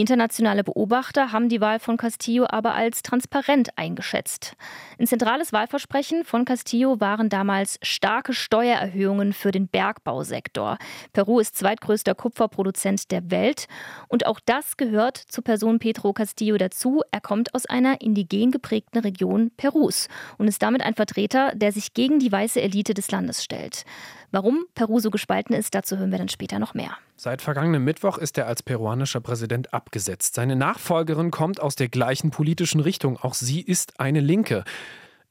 Internationale 0.00 0.64
Beobachter 0.64 1.30
haben 1.30 1.50
die 1.50 1.60
Wahl 1.60 1.78
von 1.78 1.98
Castillo 1.98 2.46
aber 2.48 2.74
als 2.74 3.02
transparent 3.02 3.76
eingeschätzt. 3.76 4.56
Ein 4.98 5.06
zentrales 5.06 5.52
Wahlversprechen 5.52 6.24
von 6.24 6.46
Castillo 6.46 7.00
waren 7.00 7.28
damals 7.28 7.78
starke 7.82 8.32
Steuererhöhungen 8.32 9.34
für 9.34 9.50
den 9.50 9.68
Bergbausektor. 9.68 10.78
Peru 11.12 11.38
ist 11.38 11.56
zweitgrößter 11.56 12.14
Kupferproduzent 12.14 13.10
der 13.10 13.30
Welt 13.30 13.66
und 14.08 14.24
auch 14.26 14.40
das 14.44 14.78
gehört 14.78 15.18
zu 15.18 15.42
Person 15.42 15.78
Pedro 15.78 16.14
Castillo 16.14 16.56
dazu. 16.56 17.02
Er 17.12 17.20
kommt 17.20 17.54
aus 17.54 17.66
einer 17.66 18.00
indigen 18.00 18.50
geprägten 18.52 19.00
Region 19.00 19.50
Perus 19.58 20.08
und 20.38 20.48
ist 20.48 20.62
damit 20.62 20.80
ein 20.80 20.94
Vertreter, 20.94 21.52
der 21.54 21.72
sich 21.72 21.92
gegen 21.92 22.18
die 22.18 22.32
weiße 22.32 22.60
Elite 22.60 22.94
des 22.94 23.10
Landes 23.10 23.44
stellt. 23.44 23.84
Warum 24.32 24.64
Peru 24.74 25.00
so 25.00 25.10
gespalten 25.10 25.54
ist, 25.54 25.74
dazu 25.74 25.98
hören 25.98 26.12
wir 26.12 26.18
dann 26.18 26.28
später 26.28 26.58
noch 26.58 26.74
mehr. 26.74 26.92
Seit 27.16 27.42
vergangenem 27.42 27.84
Mittwoch 27.84 28.16
ist 28.16 28.38
er 28.38 28.46
als 28.46 28.62
peruanischer 28.62 29.20
Präsident 29.20 29.74
abgesetzt. 29.74 30.34
Seine 30.34 30.54
Nachfolgerin 30.54 31.30
kommt 31.30 31.60
aus 31.60 31.74
der 31.74 31.88
gleichen 31.88 32.30
politischen 32.30 32.80
Richtung. 32.80 33.16
Auch 33.16 33.34
sie 33.34 33.60
ist 33.60 33.98
eine 33.98 34.20
Linke. 34.20 34.64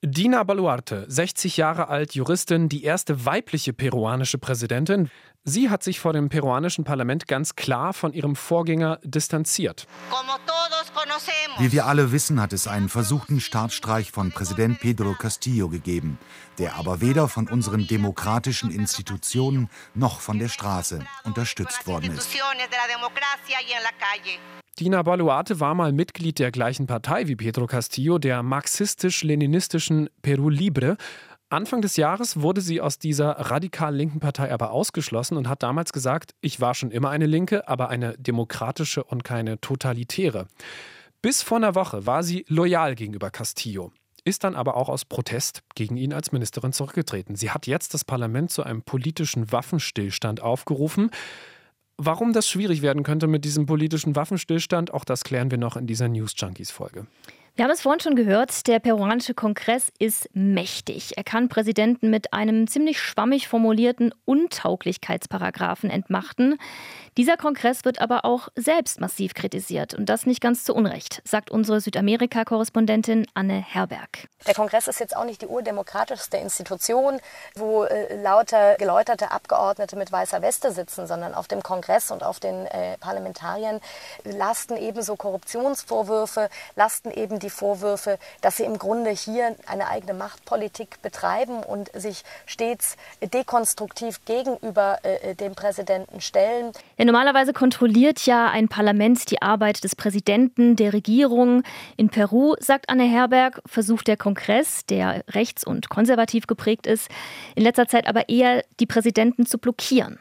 Dina 0.01 0.43
Baluarte, 0.43 1.03
60 1.09 1.57
Jahre 1.57 1.89
alt, 1.89 2.15
Juristin, 2.15 2.69
die 2.69 2.85
erste 2.85 3.25
weibliche 3.25 3.73
peruanische 3.73 4.37
Präsidentin. 4.37 5.09
Sie 5.43 5.69
hat 5.69 5.83
sich 5.83 5.99
vor 5.99 6.13
dem 6.13 6.29
peruanischen 6.29 6.85
Parlament 6.85 7.27
ganz 7.27 7.57
klar 7.57 7.91
von 7.91 8.13
ihrem 8.13 8.37
Vorgänger 8.37 9.01
distanziert. 9.03 9.87
Wie 11.57 11.71
wir 11.73 11.85
alle 11.85 12.13
wissen, 12.13 12.39
hat 12.39 12.53
es 12.53 12.65
einen 12.65 12.87
versuchten 12.87 13.41
Staatsstreich 13.41 14.11
von 14.11 14.31
Präsident 14.31 14.79
Pedro 14.79 15.15
Castillo 15.15 15.67
gegeben, 15.67 16.17
der 16.59 16.75
aber 16.75 17.01
weder 17.01 17.27
von 17.27 17.49
unseren 17.49 17.85
demokratischen 17.85 18.71
Institutionen 18.71 19.69
noch 19.95 20.21
von 20.21 20.39
der 20.39 20.47
Straße 20.47 20.99
unterstützt 21.25 21.87
worden 21.87 22.13
ist. 22.13 22.29
Dina 24.79 25.03
Boluarte 25.03 25.59
war 25.59 25.75
mal 25.75 25.91
Mitglied 25.91 26.39
der 26.39 26.51
gleichen 26.51 26.87
Partei 26.87 27.27
wie 27.27 27.35
Pedro 27.35 27.67
Castillo, 27.67 28.17
der 28.17 28.43
marxistisch-leninistischen 28.43 30.09
Peru 30.21 30.47
Libre. 30.47 30.95
Anfang 31.49 31.81
des 31.81 31.97
Jahres 31.97 32.39
wurde 32.39 32.61
sie 32.61 32.79
aus 32.79 32.97
dieser 32.97 33.31
radikal 33.31 33.93
linken 33.93 34.21
Partei 34.21 34.53
aber 34.53 34.71
ausgeschlossen 34.71 35.35
und 35.35 35.49
hat 35.49 35.63
damals 35.63 35.91
gesagt, 35.91 36.33
ich 36.39 36.61
war 36.61 36.75
schon 36.75 36.91
immer 36.91 37.09
eine 37.09 37.25
Linke, 37.25 37.67
aber 37.67 37.89
eine 37.89 38.17
demokratische 38.17 39.03
und 39.03 39.25
keine 39.25 39.59
totalitäre. 39.59 40.47
Bis 41.21 41.41
vor 41.41 41.57
einer 41.57 41.75
Woche 41.75 42.05
war 42.05 42.23
sie 42.23 42.45
loyal 42.47 42.95
gegenüber 42.95 43.31
Castillo, 43.31 43.91
ist 44.23 44.45
dann 44.45 44.55
aber 44.55 44.77
auch 44.77 44.87
aus 44.87 45.03
Protest 45.03 45.61
gegen 45.75 45.97
ihn 45.97 46.13
als 46.13 46.31
Ministerin 46.31 46.71
zurückgetreten. 46.71 47.35
Sie 47.35 47.51
hat 47.51 47.67
jetzt 47.67 47.93
das 47.93 48.05
Parlament 48.05 48.49
zu 48.49 48.63
einem 48.63 48.83
politischen 48.83 49.51
Waffenstillstand 49.51 50.41
aufgerufen. 50.41 51.11
Warum 52.01 52.31
das 52.31 52.47
schwierig 52.47 52.81
werden 52.81 53.03
könnte 53.03 53.27
mit 53.27 53.43
diesem 53.43 53.65
politischen 53.65 54.15
Waffenstillstand, 54.15 54.93
auch 54.93 55.03
das 55.03 55.25
klären 55.25 55.51
wir 55.51 55.57
noch 55.57 55.75
in 55.75 55.85
dieser 55.85 56.07
News 56.07 56.33
Junkies 56.37 56.71
Folge. 56.71 57.07
Wir 57.57 57.65
haben 57.65 57.71
es 57.73 57.81
vorhin 57.81 57.99
schon 57.99 58.15
gehört, 58.15 58.67
der 58.67 58.79
peruanische 58.79 59.33
Kongress 59.33 59.91
ist 59.99 60.29
mächtig. 60.33 61.17
Er 61.17 61.25
kann 61.25 61.49
Präsidenten 61.49 62.09
mit 62.09 62.31
einem 62.31 62.67
ziemlich 62.67 63.01
schwammig 63.01 63.49
formulierten 63.49 64.13
Untauglichkeitsparagraphen 64.23 65.89
entmachten. 65.89 66.57
Dieser 67.19 67.35
Kongress 67.35 67.83
wird 67.83 67.99
aber 67.99 68.23
auch 68.23 68.47
selbst 68.55 69.01
massiv 69.01 69.33
kritisiert 69.33 69.93
und 69.93 70.05
das 70.05 70.25
nicht 70.25 70.39
ganz 70.39 70.63
zu 70.63 70.73
Unrecht, 70.73 71.21
sagt 71.25 71.51
unsere 71.51 71.81
Südamerika-Korrespondentin 71.81 73.27
Anne 73.33 73.61
Herberg. 73.61 74.29
Der 74.47 74.53
Kongress 74.53 74.87
ist 74.87 75.01
jetzt 75.01 75.17
auch 75.17 75.25
nicht 75.25 75.41
die 75.41 75.47
urdemokratischste 75.47 76.37
Institution, 76.37 77.19
wo 77.55 77.83
äh, 77.83 78.15
lauter 78.21 78.75
geläuterte 78.77 79.31
Abgeordnete 79.31 79.97
mit 79.97 80.13
weißer 80.13 80.41
Weste 80.41 80.71
sitzen, 80.71 81.07
sondern 81.07 81.33
auf 81.33 81.49
dem 81.49 81.61
Kongress 81.61 82.09
und 82.09 82.23
auf 82.23 82.39
den 82.39 82.65
äh, 82.67 82.97
Parlamentariern 82.99 83.81
lasten 84.23 84.77
ebenso 84.77 85.17
Korruptionsvorwürfe, 85.17 86.49
lasten 86.77 87.11
eben 87.11 87.39
die 87.39 87.49
Vorwürfe, 87.49 88.17
dass 88.39 88.55
sie 88.55 88.63
im 88.63 88.79
Grunde 88.79 89.09
hier 89.09 89.57
eine 89.67 89.89
eigene 89.89 90.13
Machtpolitik 90.13 91.01
betreiben 91.01 91.63
und 91.63 91.91
sich 91.93 92.23
stets 92.45 92.95
dekonstruktiv 93.21 94.23
gegenüber 94.23 94.99
äh, 95.03 95.35
dem 95.35 95.53
Präsidenten 95.53 96.21
stellen. 96.21 96.71
Ja, 96.97 97.08
normalerweise 97.11 97.53
kontrolliert 97.53 98.27
ja 98.27 98.51
ein 98.51 98.67
Parlament 98.67 99.31
die 99.31 99.41
Arbeit 99.41 99.83
des 99.83 99.95
Präsidenten, 99.95 100.75
der 100.75 100.93
Regierung. 100.93 101.63
In 101.97 102.09
Peru, 102.09 102.53
sagt 102.59 102.87
Anne 102.87 103.05
Herberg, 103.05 103.61
versucht 103.65 104.07
der 104.07 104.15
Kongress, 104.15 104.85
der 104.85 105.23
rechts- 105.29 105.65
und 105.65 105.89
konservativ 105.89 106.45
geprägt 106.45 106.85
ist, 106.85 107.09
in 107.55 107.63
letzter 107.63 107.87
Zeit 107.87 108.07
aber 108.07 108.29
eher 108.29 108.63
die 108.79 108.85
Präsidenten 108.85 109.47
zu 109.47 109.57
blockieren. 109.57 110.19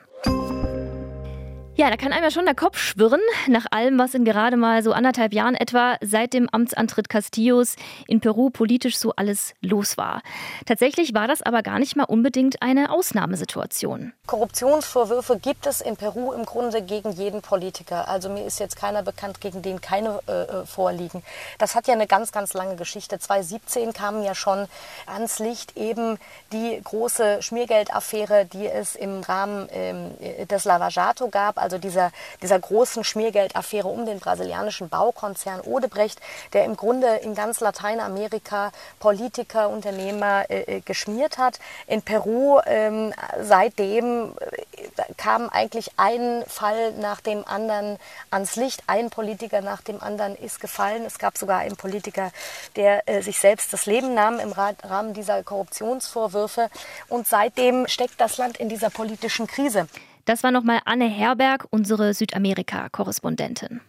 Ja, 1.81 1.91
da 1.91 1.97
kann 1.97 2.13
einem 2.13 2.25
ja 2.25 2.33
schon 2.33 2.45
der 2.45 2.57
Kopf 2.57 2.77
schwirren, 2.77 3.21
nach 3.47 3.67
allem, 3.71 4.01
was 4.01 4.13
in 4.13 4.25
gerade 4.25 4.57
mal 4.57 4.83
so 4.83 4.91
anderthalb 4.91 5.33
Jahren 5.33 5.55
etwa 5.55 5.97
seit 6.01 6.33
dem 6.35 6.49
Amtsantritt 6.51 7.09
Castillos 7.09 7.77
in 8.09 8.19
Peru 8.19 8.51
politisch 8.51 8.99
so 8.99 9.13
alles 9.15 9.55
los 9.61 9.97
war. 9.97 10.23
Tatsächlich 10.67 11.15
war 11.15 11.29
das 11.29 11.41
aber 11.41 11.63
gar 11.63 11.79
nicht 11.79 11.95
mal 11.95 12.03
unbedingt 12.03 12.63
eine 12.63 12.91
Ausnahmesituation. 12.91 14.13
Korruptionsvorwürfe 14.27 15.39
gibt 15.39 15.69
es 15.69 15.81
in 15.81 15.97
Peru 15.97 16.33
im 16.33 16.47
Grunde 16.47 16.83
gegen 16.83 17.13
jeden 17.13 17.43
Politiker. 17.43 18.09
Also 18.09 18.29
mir 18.29 18.45
ist 18.45 18.59
jetzt 18.59 18.75
keiner 18.75 19.05
bekannt, 19.05 19.41
gegen 19.41 19.63
den 19.63 19.81
keine 19.81 20.19
äh, 20.27 20.33
äh 20.33 20.67
vorliegen. 20.67 21.23
Das 21.59 21.77
hat 21.77 21.87
ja 21.87 21.95
eine 21.95 22.09
ganz, 22.09 22.33
ganz 22.33 22.55
lange 22.55 22.75
Geschichte. 22.75 23.21
2017 23.21 23.93
kamen 23.93 24.25
ja 24.25 24.35
schon 24.35 24.67
ans 25.07 25.39
Licht 25.39 25.77
eben 25.77 26.19
die 26.53 26.81
große 26.83 27.41
Schmiergeldaffäre, 27.41 28.47
die 28.47 28.67
es 28.67 28.97
im 28.97 29.21
Rahmen 29.21 29.69
ähm, 29.71 30.11
des 30.49 30.65
Lavajato 30.65 31.29
gab 31.29 31.68
also 31.69 31.77
dieser, 31.77 32.13
dieser 32.41 32.59
großen 32.59 33.05
Schmiergeldaffäre 33.05 33.89
um 33.89 34.07
den 34.07 34.21
brasilianischen 34.21 34.89
Baukonzern 34.89 35.61
Odebrecht, 35.61 36.19
der 36.55 36.65
im 36.65 36.77
Grunde 36.77 37.17
in 37.17 37.35
ganz 37.35 37.61
Lateinamerika 37.61 38.73
Politiker, 39.01 39.69
Unternehmer 39.69 40.49
äh, 40.49 40.77
äh 40.77 40.81
geschmiert 40.81 41.37
hat. 41.37 41.59
In 41.87 42.01
Peru 42.01 42.59
ähm, 42.65 43.13
seitdem 43.39 44.33
äh, 44.41 45.13
kam 45.19 45.51
eigentlich 45.51 45.91
ein 45.99 46.43
Fall 46.47 46.93
nach 46.93 47.21
dem 47.21 47.47
anderen 47.47 47.99
ans 48.31 48.57
Licht. 48.57 48.83
Ein 48.87 49.11
Politiker 49.11 49.61
nach 49.61 49.83
dem 49.83 50.03
anderen 50.03 50.37
ist 50.37 50.61
gefallen. 50.61 51.05
Es 51.05 51.19
gab 51.19 51.37
sogar 51.37 51.59
einen 51.59 51.77
Politiker, 51.77 52.31
der 52.77 53.07
äh, 53.07 53.21
sich 53.21 53.39
selbst 53.39 53.75
das 53.75 53.85
Leben 53.85 54.15
nahm 54.15 54.39
im 54.39 54.53
Rahmen 54.53 55.13
dieser 55.13 55.43
Korruptionsvorwürfe. 55.43 56.71
Und 57.09 57.29
seitdem 57.29 57.87
steckt 57.89 58.19
das 58.19 58.39
Land 58.39 58.57
in 58.57 58.71
dieser 58.71 58.89
politischen 58.89 59.47
Krise. 59.47 59.87
Das 60.29 60.43
war 60.43 60.51
nochmal 60.51 60.81
Anne 60.85 61.09
Herberg, 61.09 61.67
unsere 61.71 62.13
Südamerika-Korrespondentin. 62.13 63.81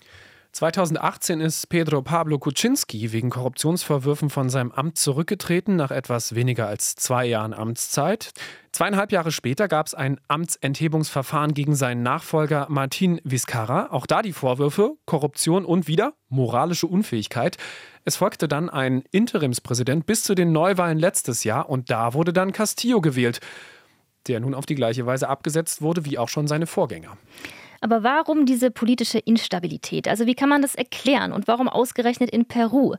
2018 0.54 1.42
ist 1.42 1.68
Pedro 1.68 2.02
Pablo 2.02 2.40
Kuczynski 2.40 3.12
wegen 3.12 3.30
Korruptionsvorwürfen 3.30 4.30
von 4.30 4.50
seinem 4.50 4.72
Amt 4.72 4.98
zurückgetreten 4.98 5.76
nach 5.76 5.92
etwas 5.92 6.36
weniger 6.36 6.68
als 6.68 6.96
zwei 6.96 7.26
Jahren 7.26 7.54
Amtszeit. 7.54 8.32
Zweieinhalb 8.72 9.12
Jahre 9.12 9.34
später 9.34 9.68
gab 9.68 9.88
es 9.88 9.94
ein 9.94 10.18
Amtsenthebungsverfahren 10.30 11.54
gegen 11.54 11.76
seinen 11.76 12.04
Nachfolger 12.04 12.68
Martin 12.70 13.20
Vizcarra. 13.26 13.90
Auch 13.92 14.06
da 14.06 14.22
die 14.22 14.32
Vorwürfe 14.32 14.94
Korruption 15.06 15.66
und 15.66 15.90
wieder 15.90 16.14
moralische 16.30 16.88
Unfähigkeit. 16.88 17.58
Es 18.06 18.16
folgte 18.16 18.48
dann 18.48 18.70
ein 18.70 19.04
Interimspräsident 19.12 20.06
bis 20.06 20.24
zu 20.24 20.36
den 20.36 20.54
Neuwahlen 20.54 21.00
letztes 21.00 21.44
Jahr 21.44 21.70
und 21.70 21.92
da 21.92 22.14
wurde 22.14 22.32
dann 22.32 22.54
Castillo 22.54 23.02
gewählt 23.02 23.42
der 24.30 24.40
nun 24.40 24.54
auf 24.54 24.66
die 24.66 24.76
gleiche 24.76 25.06
Weise 25.06 25.28
abgesetzt 25.28 25.82
wurde 25.82 26.06
wie 26.06 26.18
auch 26.18 26.30
schon 26.30 26.48
seine 26.48 26.68
Vorgänger. 26.68 27.18
Aber 27.82 28.04
warum 28.04 28.46
diese 28.46 28.72
politische 28.72 29.20
Instabilität? 29.20 30.08
Also 30.08 30.26
wie 30.26 30.36
kann 30.36 30.50
man 30.50 30.62
das 30.62 30.76
erklären 30.76 31.32
und 31.32 31.48
warum 31.48 31.70
ausgerechnet 31.70 32.30
in 32.30 32.46
Peru? 32.46 32.96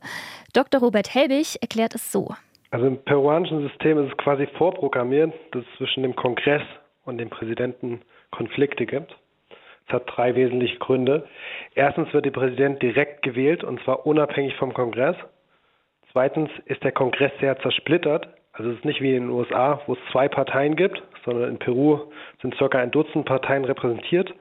Dr. 0.53 0.81
Robert 0.81 1.13
Helbig 1.13 1.57
erklärt 1.61 1.95
es 1.95 2.11
so. 2.11 2.29
Also 2.71 2.87
im 2.87 2.97
peruanischen 3.03 3.67
System 3.67 3.99
ist 3.99 4.11
es 4.11 4.17
quasi 4.17 4.47
vorprogrammiert, 4.57 5.33
dass 5.51 5.63
es 5.63 5.77
zwischen 5.77 6.03
dem 6.03 6.15
Kongress 6.15 6.63
und 7.05 7.17
dem 7.17 7.29
Präsidenten 7.29 8.01
Konflikte 8.31 8.85
gibt. 8.85 9.15
Es 9.87 9.93
hat 9.93 10.03
drei 10.07 10.35
wesentliche 10.35 10.77
Gründe. 10.79 11.27
Erstens 11.75 12.13
wird 12.13 12.25
der 12.25 12.31
Präsident 12.31 12.81
direkt 12.81 13.23
gewählt 13.23 13.63
und 13.63 13.81
zwar 13.83 14.05
unabhängig 14.05 14.55
vom 14.55 14.73
Kongress. 14.73 15.17
Zweitens 16.11 16.49
ist 16.65 16.83
der 16.83 16.91
Kongress 16.91 17.31
sehr 17.39 17.59
zersplittert. 17.59 18.27
Also 18.53 18.71
es 18.71 18.77
ist 18.77 18.85
nicht 18.85 19.01
wie 19.01 19.15
in 19.15 19.23
den 19.23 19.29
USA, 19.29 19.81
wo 19.85 19.93
es 19.93 19.99
zwei 20.11 20.27
Parteien 20.27 20.75
gibt, 20.75 21.01
sondern 21.25 21.49
in 21.49 21.59
Peru 21.59 22.11
sind 22.41 22.55
circa 22.55 22.79
ein 22.79 22.91
Dutzend 22.91 23.25
Parteien 23.25 23.65
repräsentiert. 23.65 24.33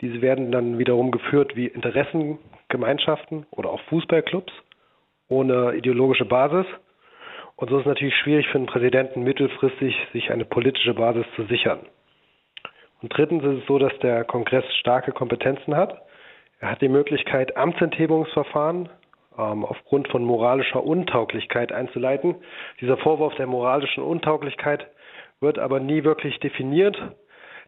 Diese 0.00 0.20
werden 0.20 0.52
dann 0.52 0.78
wiederum 0.78 1.10
geführt 1.10 1.56
wie 1.56 1.66
Interessengemeinschaften 1.66 3.46
oder 3.50 3.70
auch 3.70 3.80
Fußballclubs 3.88 4.52
ohne 5.28 5.74
ideologische 5.74 6.24
Basis. 6.24 6.66
Und 7.56 7.70
so 7.70 7.76
ist 7.76 7.82
es 7.82 7.86
natürlich 7.86 8.16
schwierig 8.16 8.46
für 8.48 8.58
einen 8.58 8.66
Präsidenten 8.66 9.22
mittelfristig, 9.22 9.96
sich 10.12 10.30
eine 10.30 10.44
politische 10.44 10.94
Basis 10.94 11.24
zu 11.36 11.44
sichern. 11.44 11.80
Und 13.00 13.16
drittens 13.16 13.44
ist 13.44 13.62
es 13.62 13.66
so, 13.66 13.78
dass 13.78 13.96
der 14.00 14.24
Kongress 14.24 14.64
starke 14.80 15.12
Kompetenzen 15.12 15.76
hat. 15.76 16.02
Er 16.60 16.70
hat 16.70 16.80
die 16.80 16.88
Möglichkeit, 16.88 17.56
Amtsenthebungsverfahren 17.56 18.88
ähm, 19.38 19.64
aufgrund 19.64 20.08
von 20.08 20.24
moralischer 20.24 20.82
Untauglichkeit 20.82 21.72
einzuleiten. 21.72 22.36
Dieser 22.80 22.96
Vorwurf 22.96 23.34
der 23.36 23.46
moralischen 23.46 24.02
Untauglichkeit 24.02 24.86
wird 25.44 25.58
aber 25.58 25.78
nie 25.78 26.02
wirklich 26.02 26.40
definiert, 26.40 26.96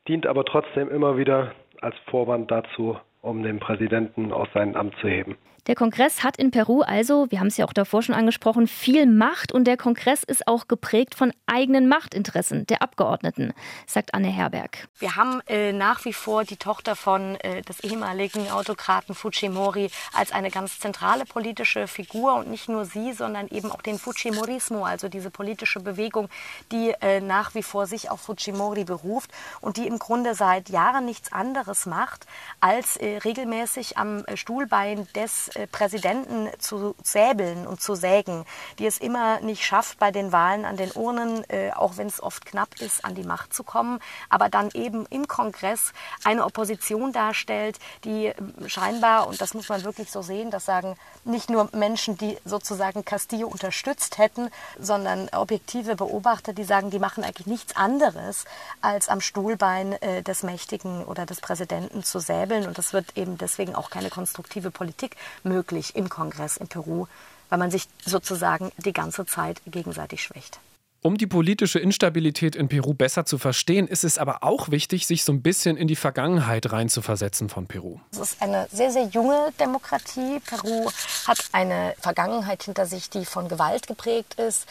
dient 0.09 0.26
aber 0.26 0.45
trotzdem 0.45 0.88
immer 0.88 1.18
wieder 1.18 1.52
als 1.80 1.95
Vorwand 2.11 2.50
dazu, 2.50 2.99
um 3.26 3.42
den 3.42 3.59
Präsidenten 3.59 4.33
aus 4.33 4.49
seinem 4.54 4.76
Amt 4.76 4.95
zu 5.00 5.09
heben. 5.09 5.37
Der 5.66 5.75
Kongress 5.75 6.23
hat 6.23 6.37
in 6.37 6.52
Peru 6.52 6.83
also, 6.83 7.28
wir 7.30 7.40
haben 7.40 7.49
es 7.49 7.56
ja 7.56 7.66
auch 7.66 7.73
davor 7.73 8.00
schon 8.00 8.14
angesprochen, 8.14 8.68
viel 8.68 9.04
Macht 9.04 9.50
und 9.50 9.64
der 9.64 9.76
Kongress 9.76 10.23
ist 10.23 10.47
auch 10.47 10.68
geprägt 10.68 11.16
von 11.16 11.33
eigenen 11.47 11.88
Machtinteressen 11.88 12.66
der 12.66 12.83
Abgeordneten, 12.83 13.52
sagt 13.85 14.14
Anne 14.14 14.28
Herberg. 14.28 14.87
Wir 15.00 15.16
haben 15.16 15.40
äh, 15.49 15.73
nach 15.73 16.04
wie 16.04 16.12
vor 16.12 16.45
die 16.45 16.56
Tochter 16.56 16.95
von 16.95 17.35
äh, 17.40 17.62
des 17.62 17.80
ehemaligen 17.80 18.49
Autokraten 18.49 19.16
Fujimori 19.16 19.90
als 20.12 20.30
eine 20.30 20.52
ganz 20.52 20.78
zentrale 20.78 21.25
politische 21.25 21.88
Figur 21.88 22.37
und 22.37 22.49
nicht 22.49 22.68
nur 22.68 22.85
sie, 22.85 23.12
sondern 23.12 23.49
eben 23.49 23.73
auch 23.73 23.83
den 23.83 23.99
Fujimorismo, 23.99 24.85
also 24.85 25.09
diese 25.09 25.30
politische 25.30 25.80
Bewegung, 25.80 26.28
die 26.71 26.95
äh, 27.00 27.21
nach 27.21 27.56
wie 27.56 27.64
vor 27.64 27.87
sich 27.87 28.09
auf 28.09 28.21
Fujimori 28.21 28.85
beruft 28.85 29.33
und 29.61 29.78
die 29.78 29.88
im 29.88 29.99
Grunde 29.99 30.37
seit 30.37 30.68
Jahren 30.68 31.06
nichts 31.06 31.33
anderes 31.33 31.87
macht, 31.87 32.25
als 32.61 32.97
äh, 32.99 33.15
regelmäßig 33.25 33.99
am 33.99 34.25
äh, 34.25 34.37
Stuhlbein 34.37 35.06
des 35.14 35.49
äh, 35.49 35.66
Präsidenten 35.66 36.49
zu 36.58 36.94
säbeln 37.02 37.66
und 37.66 37.80
zu 37.80 37.94
sägen, 37.94 38.44
die 38.78 38.87
es 38.87 38.99
immer 38.99 39.40
nicht 39.40 39.64
schafft, 39.64 39.99
bei 39.99 40.11
den 40.11 40.32
Wahlen 40.32 40.64
an 40.64 40.76
den 40.76 40.92
Urnen, 40.92 41.44
äh, 41.49 41.70
auch 41.73 41.96
wenn 41.96 42.06
es 42.06 42.23
oft 42.23 42.46
knapp 42.46 42.80
ist, 42.80 43.04
an 43.04 43.14
die 43.14 43.25
Macht 43.25 43.54
zu 43.54 43.64
kommen, 43.64 44.00
aber 44.28 44.49
dann 44.49 44.70
eben 44.75 45.06
im 45.06 45.28
Kongress 45.28 45.92
eine 46.25 46.44
Opposition 46.44 47.12
darstellt, 47.12 47.78
die 48.04 48.26
ähm, 48.26 48.54
scheinbar, 48.66 49.26
und 49.28 49.40
das 49.40 49.54
muss 49.54 49.68
man 49.68 49.85
wirklich 49.85 50.11
so 50.11 50.23
sehen, 50.23 50.50
das 50.50 50.64
sagen 50.64 50.96
nicht 51.25 51.50
nur 51.50 51.68
Menschen, 51.73 52.16
die 52.16 52.38
sozusagen 52.44 53.04
Castillo 53.04 53.49
unterstützt 53.49 54.18
hätten, 54.18 54.50
sondern 54.78 55.28
objektive 55.30 55.96
Beobachter, 55.96 56.52
die 56.52 56.64
sagen, 56.64 56.90
die 56.90 56.99
machen 56.99 57.25
eigentlich 57.25 57.46
nichts 57.46 57.75
anderes, 57.75 58.44
als 58.80 59.08
am 59.08 59.20
Stuhlbein 59.20 59.96
des 60.25 60.42
Mächtigen 60.42 61.04
oder 61.04 61.26
des 61.26 61.40
Präsidenten 61.40 62.04
zu 62.04 62.20
säbeln. 62.20 62.66
Und 62.66 62.78
das 62.78 62.92
wird 62.92 63.05
wird 63.06 63.16
eben 63.16 63.38
deswegen 63.38 63.75
auch 63.75 63.90
keine 63.90 64.10
konstruktive 64.10 64.70
Politik 64.70 65.16
möglich 65.42 65.94
im 65.96 66.08
Kongress 66.08 66.56
in 66.56 66.68
Peru, 66.68 67.06
weil 67.48 67.58
man 67.58 67.70
sich 67.70 67.88
sozusagen 68.04 68.72
die 68.78 68.92
ganze 68.92 69.26
Zeit 69.26 69.60
gegenseitig 69.66 70.22
schwächt. 70.22 70.58
Um 71.06 71.16
die 71.16 71.28
politische 71.28 71.78
Instabilität 71.78 72.56
in 72.56 72.66
Peru 72.66 72.92
besser 72.92 73.25
zu 73.25 73.38
verstehen, 73.38 73.86
ist 73.86 74.02
es 74.02 74.18
aber 74.18 74.42
auch 74.42 74.72
wichtig, 74.72 75.06
sich 75.06 75.22
so 75.22 75.30
ein 75.30 75.40
bisschen 75.40 75.76
in 75.76 75.86
die 75.86 75.94
Vergangenheit 75.94 76.72
reinzuversetzen 76.72 77.48
von 77.48 77.68
Peru. 77.68 78.00
Es 78.10 78.18
ist 78.18 78.42
eine 78.42 78.66
sehr, 78.72 78.90
sehr 78.90 79.04
junge 79.04 79.52
Demokratie. 79.60 80.40
Peru 80.44 80.90
hat 81.28 81.38
eine 81.52 81.94
Vergangenheit 82.00 82.64
hinter 82.64 82.86
sich, 82.86 83.08
die 83.08 83.25
von 83.25 83.46
Gewalt 83.46 83.86
geprägt 83.86 84.34
ist. 84.34 84.66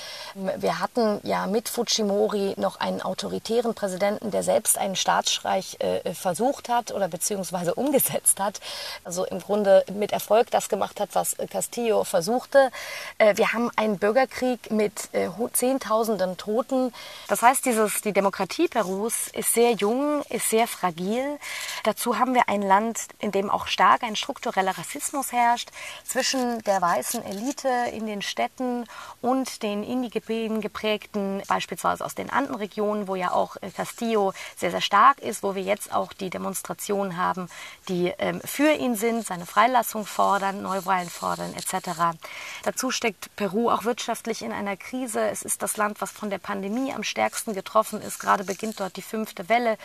Wir 0.57 0.81
hatten 0.81 1.21
ja 1.23 1.47
mit 1.47 1.69
Fujimori 1.69 2.55
noch 2.57 2.81
einen 2.81 3.01
autoritären 3.01 3.73
Präsidenten, 3.73 4.29
der 4.29 4.43
selbst 4.43 4.77
einen 4.77 4.97
Staatsstreich 4.97 5.77
äh, 5.79 6.13
versucht 6.13 6.67
hat 6.67 6.91
oder 6.91 7.07
beziehungsweise 7.07 7.73
umgesetzt 7.75 8.41
hat. 8.41 8.59
Also 9.05 9.23
im 9.23 9.39
Grunde 9.39 9.85
mit 9.93 10.11
Erfolg 10.11 10.51
das 10.51 10.67
gemacht 10.67 10.99
hat, 10.99 11.11
was 11.13 11.37
Castillo 11.49 12.03
versuchte. 12.03 12.71
Äh, 13.19 13.37
wir 13.37 13.53
haben 13.53 13.71
einen 13.77 13.99
Bürgerkrieg 13.99 14.69
mit 14.69 15.07
äh, 15.13 15.29
Zehntausenden 15.53 16.24
Tausenden 16.25 16.37
Toten. 16.37 16.93
Das 17.27 17.41
heißt, 17.41 17.65
dieses, 17.65 18.01
die 18.01 18.13
Demokratie 18.13 18.67
Perus 18.67 19.27
ist 19.33 19.53
sehr 19.53 19.71
jung, 19.71 20.23
ist 20.29 20.49
sehr 20.49 20.67
fragil. 20.67 21.39
Dazu 21.83 22.17
haben 22.19 22.33
wir 22.33 22.49
ein 22.49 22.61
Land, 22.61 23.07
in 23.19 23.31
dem 23.31 23.49
auch 23.49 23.67
stark 23.67 24.03
ein 24.03 24.15
struktureller 24.15 24.77
Rassismus 24.77 25.31
herrscht 25.31 25.69
zwischen 26.03 26.61
der 26.63 26.81
weißen 26.81 27.23
Elite 27.23 27.69
in 27.91 28.05
den 28.05 28.21
Städten 28.21 28.85
und 29.21 29.63
den 29.63 29.83
indigenen 29.83 30.61
geprägten, 30.61 31.41
beispielsweise 31.47 32.03
aus 32.03 32.15
den 32.15 32.29
Andenregionen, 32.29 33.07
wo 33.07 33.15
ja 33.15 33.31
auch 33.31 33.57
äh, 33.61 33.69
Castillo 33.69 34.33
sehr, 34.57 34.71
sehr 34.71 34.81
stark 34.81 35.19
ist, 35.19 35.43
wo 35.43 35.55
wir 35.55 35.63
jetzt 35.63 35.93
auch 35.93 36.13
die 36.13 36.29
Demonstrationen 36.29 37.17
haben, 37.17 37.49
die 37.89 38.13
ähm, 38.17 38.41
für 38.43 38.71
ihn 38.71 38.95
sind, 38.95 39.25
seine 39.25 39.45
Freilassung 39.45 40.05
fordern, 40.05 40.61
Neuwahlen 40.61 41.09
fordern 41.09 41.53
etc. 41.53 42.17
Dazu 42.63 42.91
steckt 42.91 43.35
Peru 43.35 43.69
auch 43.69 43.83
wirtschaftlich 43.83 44.41
in 44.41 44.51
einer 44.51 44.77
Krise. 44.77 45.21
Es 45.21 45.41
ist 45.41 45.61
das 45.61 45.77
Land, 45.77 46.01
was 46.01 46.14
von 46.15 46.29
der 46.29 46.39
Pandemie 46.39 46.91
am 46.93 47.03
stärksten 47.03 47.53
getroffen 47.53 48.01
ist. 48.01 48.19
Gerade 48.19 48.43
beginnt 48.43 48.79
dort 48.79 48.97
die 48.97 49.01
fünfte 49.01 49.49
Welle. 49.49 49.77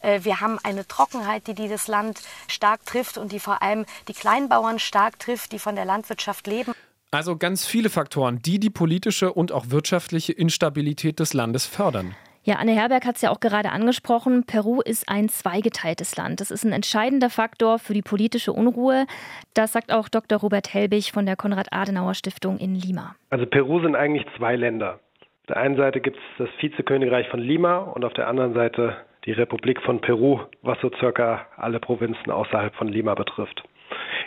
Äh, 0.00 0.20
wir 0.22 0.40
haben 0.40 0.58
eine 0.62 0.86
Trockenheit, 0.86 1.46
die 1.46 1.54
dieses 1.54 1.88
Land 1.88 2.20
stark 2.46 2.86
trifft 2.86 3.18
und 3.18 3.32
die 3.32 3.40
vor 3.40 3.62
allem 3.62 3.84
die 4.06 4.12
Kleinbauern 4.12 4.78
stark 4.78 5.18
trifft, 5.18 5.52
die 5.52 5.58
von 5.58 5.74
der 5.74 5.84
Landwirtschaft 5.84 6.46
leben. 6.46 6.72
Also 7.10 7.36
ganz 7.36 7.64
viele 7.64 7.88
Faktoren, 7.88 8.42
die 8.42 8.60
die 8.60 8.70
politische 8.70 9.32
und 9.32 9.50
auch 9.50 9.70
wirtschaftliche 9.70 10.32
Instabilität 10.32 11.20
des 11.20 11.32
Landes 11.32 11.64
fördern. 11.64 12.14
Ja, 12.48 12.56
Anne 12.56 12.72
Herberg 12.72 13.04
hat 13.04 13.16
es 13.16 13.22
ja 13.22 13.30
auch 13.30 13.40
gerade 13.40 13.70
angesprochen. 13.72 14.44
Peru 14.44 14.80
ist 14.80 15.08
ein 15.08 15.28
zweigeteiltes 15.28 16.16
Land. 16.16 16.40
Das 16.40 16.50
ist 16.50 16.64
ein 16.64 16.72
entscheidender 16.72 17.28
Faktor 17.28 17.78
für 17.78 17.92
die 17.92 18.00
politische 18.00 18.54
Unruhe. 18.54 19.06
Das 19.52 19.72
sagt 19.72 19.92
auch 19.92 20.08
Dr. 20.08 20.38
Robert 20.38 20.72
Helbig 20.72 21.12
von 21.12 21.26
der 21.26 21.36
Konrad-Adenauer-Stiftung 21.36 22.56
in 22.56 22.74
Lima. 22.74 23.16
Also 23.28 23.44
Peru 23.44 23.82
sind 23.82 23.96
eigentlich 23.96 24.26
zwei 24.38 24.56
Länder 24.56 24.98
der 25.48 25.56
einen 25.56 25.76
Seite 25.76 26.00
gibt 26.00 26.16
es 26.16 26.22
das 26.38 26.48
Vizekönigreich 26.60 27.28
von 27.28 27.40
Lima 27.40 27.78
und 27.78 28.04
auf 28.04 28.12
der 28.14 28.28
anderen 28.28 28.54
Seite 28.54 28.96
die 29.24 29.32
Republik 29.32 29.80
von 29.82 30.00
Peru, 30.00 30.40
was 30.62 30.78
so 30.80 30.90
circa 30.98 31.46
alle 31.56 31.80
Provinzen 31.80 32.30
außerhalb 32.30 32.74
von 32.74 32.88
Lima 32.88 33.14
betrifft. 33.14 33.62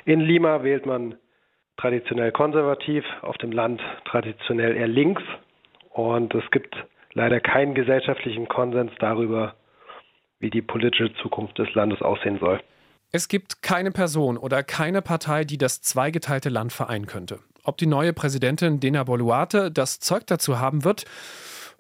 In 0.05 0.19
Lima 0.19 0.63
wählt 0.63 0.85
man 0.85 1.15
traditionell 1.77 2.31
konservativ, 2.31 3.03
auf 3.21 3.37
dem 3.37 3.51
Land 3.51 3.81
traditionell 4.05 4.75
eher 4.75 4.87
links 4.87 5.23
und 5.89 6.33
es 6.35 6.49
gibt 6.51 6.75
leider 7.13 7.39
keinen 7.39 7.73
gesellschaftlichen 7.73 8.47
Konsens 8.47 8.91
darüber, 8.99 9.55
wie 10.39 10.49
die 10.49 10.61
politische 10.61 11.13
Zukunft 11.21 11.57
des 11.57 11.73
Landes 11.73 12.01
aussehen 12.01 12.39
soll. 12.39 12.61
Es 13.11 13.27
gibt 13.27 13.61
keine 13.61 13.91
Person 13.91 14.37
oder 14.37 14.63
keine 14.63 15.01
Partei, 15.01 15.43
die 15.43 15.57
das 15.57 15.81
zweigeteilte 15.81 16.49
Land 16.49 16.71
vereinen 16.71 17.07
könnte. 17.07 17.39
Ob 17.63 17.77
die 17.77 17.87
neue 17.87 18.13
Präsidentin 18.13 18.79
Dena 18.79 19.03
Boluarte 19.03 19.71
das 19.71 19.99
Zeug 19.99 20.27
dazu 20.27 20.59
haben 20.59 20.83
wird, 20.83 21.05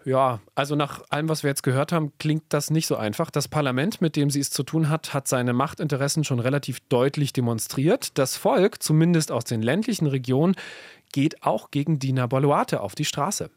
ja, 0.03 0.39
also 0.55 0.75
nach 0.75 1.01
allem, 1.09 1.29
was 1.29 1.43
wir 1.43 1.49
jetzt 1.49 1.61
gehört 1.61 1.91
haben, 1.91 2.11
klingt 2.17 2.43
das 2.49 2.71
nicht 2.71 2.87
so 2.87 2.95
einfach. 2.95 3.29
Das 3.29 3.47
Parlament, 3.47 4.01
mit 4.01 4.15
dem 4.15 4.29
sie 4.29 4.39
es 4.39 4.49
zu 4.49 4.63
tun 4.63 4.89
hat, 4.89 5.13
hat 5.13 5.27
seine 5.27 5.53
Machtinteressen 5.53 6.23
schon 6.23 6.39
relativ 6.39 6.79
deutlich 6.89 7.33
demonstriert. 7.33 8.17
Das 8.17 8.35
Volk, 8.35 8.81
zumindest 8.81 9.31
aus 9.31 9.43
den 9.43 9.61
ländlichen 9.61 10.07
Regionen, 10.07 10.55
geht 11.11 11.43
auch 11.43 11.69
gegen 11.71 11.99
Dina 11.99 12.25
Boluarte 12.25 12.81
auf 12.81 12.95
die 12.95 13.05
Straße. 13.05 13.51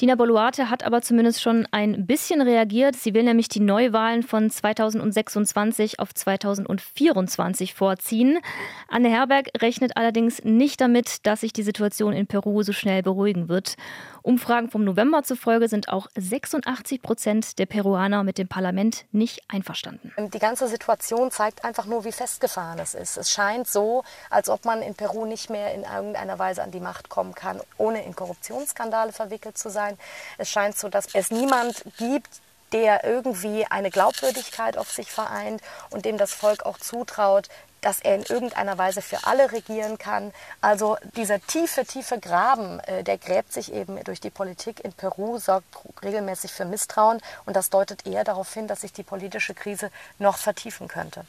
Dina 0.00 0.14
Boluarte 0.14 0.70
hat 0.70 0.84
aber 0.84 1.02
zumindest 1.02 1.42
schon 1.42 1.66
ein 1.72 2.06
bisschen 2.06 2.40
reagiert. 2.40 2.94
Sie 2.94 3.14
will 3.14 3.24
nämlich 3.24 3.48
die 3.48 3.58
Neuwahlen 3.58 4.22
von 4.22 4.48
2026 4.48 5.98
auf 5.98 6.14
2024 6.14 7.74
vorziehen. 7.74 8.38
Anne 8.86 9.08
Herberg 9.08 9.48
rechnet 9.60 9.96
allerdings 9.96 10.44
nicht 10.44 10.80
damit, 10.80 11.26
dass 11.26 11.40
sich 11.40 11.52
die 11.52 11.64
Situation 11.64 12.12
in 12.12 12.28
Peru 12.28 12.62
so 12.62 12.72
schnell 12.72 13.02
beruhigen 13.02 13.48
wird. 13.48 13.74
Umfragen 14.22 14.70
vom 14.70 14.84
November 14.84 15.22
zufolge 15.22 15.68
sind 15.68 15.88
auch 15.88 16.08
86 16.16 17.02
Prozent 17.02 17.58
der 17.58 17.66
Peruaner 17.66 18.24
mit 18.24 18.38
dem 18.38 18.48
Parlament 18.48 19.04
nicht 19.12 19.42
einverstanden. 19.48 20.12
Die 20.32 20.38
ganze 20.38 20.68
Situation 20.68 21.30
zeigt 21.30 21.64
einfach 21.64 21.86
nur, 21.86 22.04
wie 22.04 22.12
festgefahren 22.12 22.78
es 22.78 22.94
ist. 22.94 23.16
Es 23.16 23.30
scheint 23.30 23.68
so, 23.68 24.04
als 24.30 24.48
ob 24.48 24.64
man 24.64 24.82
in 24.82 24.94
Peru 24.94 25.24
nicht 25.24 25.50
mehr 25.50 25.74
in 25.74 25.84
irgendeiner 25.84 26.38
Weise 26.38 26.62
an 26.62 26.70
die 26.70 26.80
Macht 26.80 27.08
kommen 27.08 27.34
kann, 27.34 27.60
ohne 27.76 28.04
in 28.04 28.14
Korruptionsskandale 28.14 29.12
verwickelt 29.12 29.58
zu 29.58 29.70
sein. 29.70 29.98
Es 30.38 30.50
scheint 30.50 30.76
so, 30.76 30.88
dass 30.88 31.14
es 31.14 31.30
niemand 31.30 31.84
gibt, 31.96 32.40
der 32.72 33.04
irgendwie 33.04 33.64
eine 33.66 33.90
Glaubwürdigkeit 33.90 34.76
auf 34.76 34.90
sich 34.90 35.10
vereint 35.10 35.62
und 35.90 36.04
dem 36.04 36.18
das 36.18 36.32
Volk 36.32 36.66
auch 36.66 36.78
zutraut, 36.78 37.48
dass 37.80 38.00
er 38.00 38.16
in 38.16 38.22
irgendeiner 38.22 38.78
Weise 38.78 39.02
für 39.02 39.24
alle 39.24 39.52
regieren 39.52 39.98
kann. 39.98 40.32
Also 40.60 40.96
dieser 41.16 41.40
tiefe, 41.40 41.84
tiefe 41.84 42.18
Graben, 42.18 42.80
äh, 42.80 43.04
der 43.04 43.18
gräbt 43.18 43.52
sich 43.52 43.72
eben 43.72 44.02
durch 44.04 44.20
die 44.20 44.30
Politik 44.30 44.84
in 44.84 44.92
Peru, 44.92 45.38
sorgt 45.38 45.66
regelmäßig 46.02 46.52
für 46.52 46.64
Misstrauen 46.64 47.20
und 47.46 47.56
das 47.56 47.70
deutet 47.70 48.06
eher 48.06 48.24
darauf 48.24 48.52
hin, 48.52 48.66
dass 48.66 48.82
sich 48.82 48.92
die 48.92 49.02
politische 49.02 49.54
Krise 49.54 49.90
noch 50.18 50.36
vertiefen 50.36 50.88
könnte. 50.88 51.24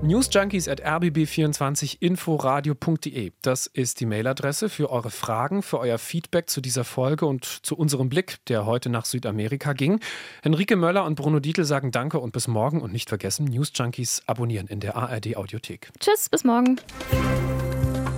Newsjunkies 0.00 0.68
at 0.68 0.84
rbb24inforadio.de. 0.84 3.32
Das 3.42 3.66
ist 3.66 3.98
die 3.98 4.06
Mailadresse 4.06 4.68
für 4.68 4.90
eure 4.90 5.10
Fragen, 5.10 5.60
für 5.62 5.80
euer 5.80 5.98
Feedback 5.98 6.48
zu 6.48 6.60
dieser 6.60 6.84
Folge 6.84 7.26
und 7.26 7.44
zu 7.44 7.76
unserem 7.76 8.08
Blick, 8.08 8.36
der 8.46 8.64
heute 8.64 8.90
nach 8.90 9.04
Südamerika 9.04 9.72
ging. 9.72 9.98
Henrike 10.42 10.76
Möller 10.76 11.04
und 11.04 11.16
Bruno 11.16 11.40
Dietl 11.40 11.64
sagen 11.64 11.90
Danke 11.90 12.20
und 12.20 12.30
bis 12.32 12.46
morgen 12.46 12.80
und 12.80 12.92
nicht 12.92 13.08
vergessen, 13.08 13.46
Newsjunkies 13.46 14.22
abonnieren 14.26 14.68
in 14.68 14.78
der 14.78 14.94
ARD 14.94 15.36
Audiothek. 15.36 15.90
Tschüss, 15.98 16.28
bis 16.28 16.44
morgen. 16.44 16.80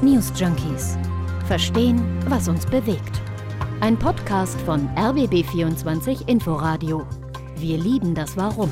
Newsjunkies. 0.02 0.98
Verstehen, 1.46 2.02
was 2.28 2.46
uns 2.48 2.66
bewegt. 2.66 3.22
Ein 3.80 3.98
Podcast 3.98 4.60
von 4.62 4.88
RBB24 4.96 6.28
Inforadio. 6.28 7.06
Wir 7.56 7.78
lieben 7.78 8.14
das 8.14 8.36
Warum. 8.36 8.70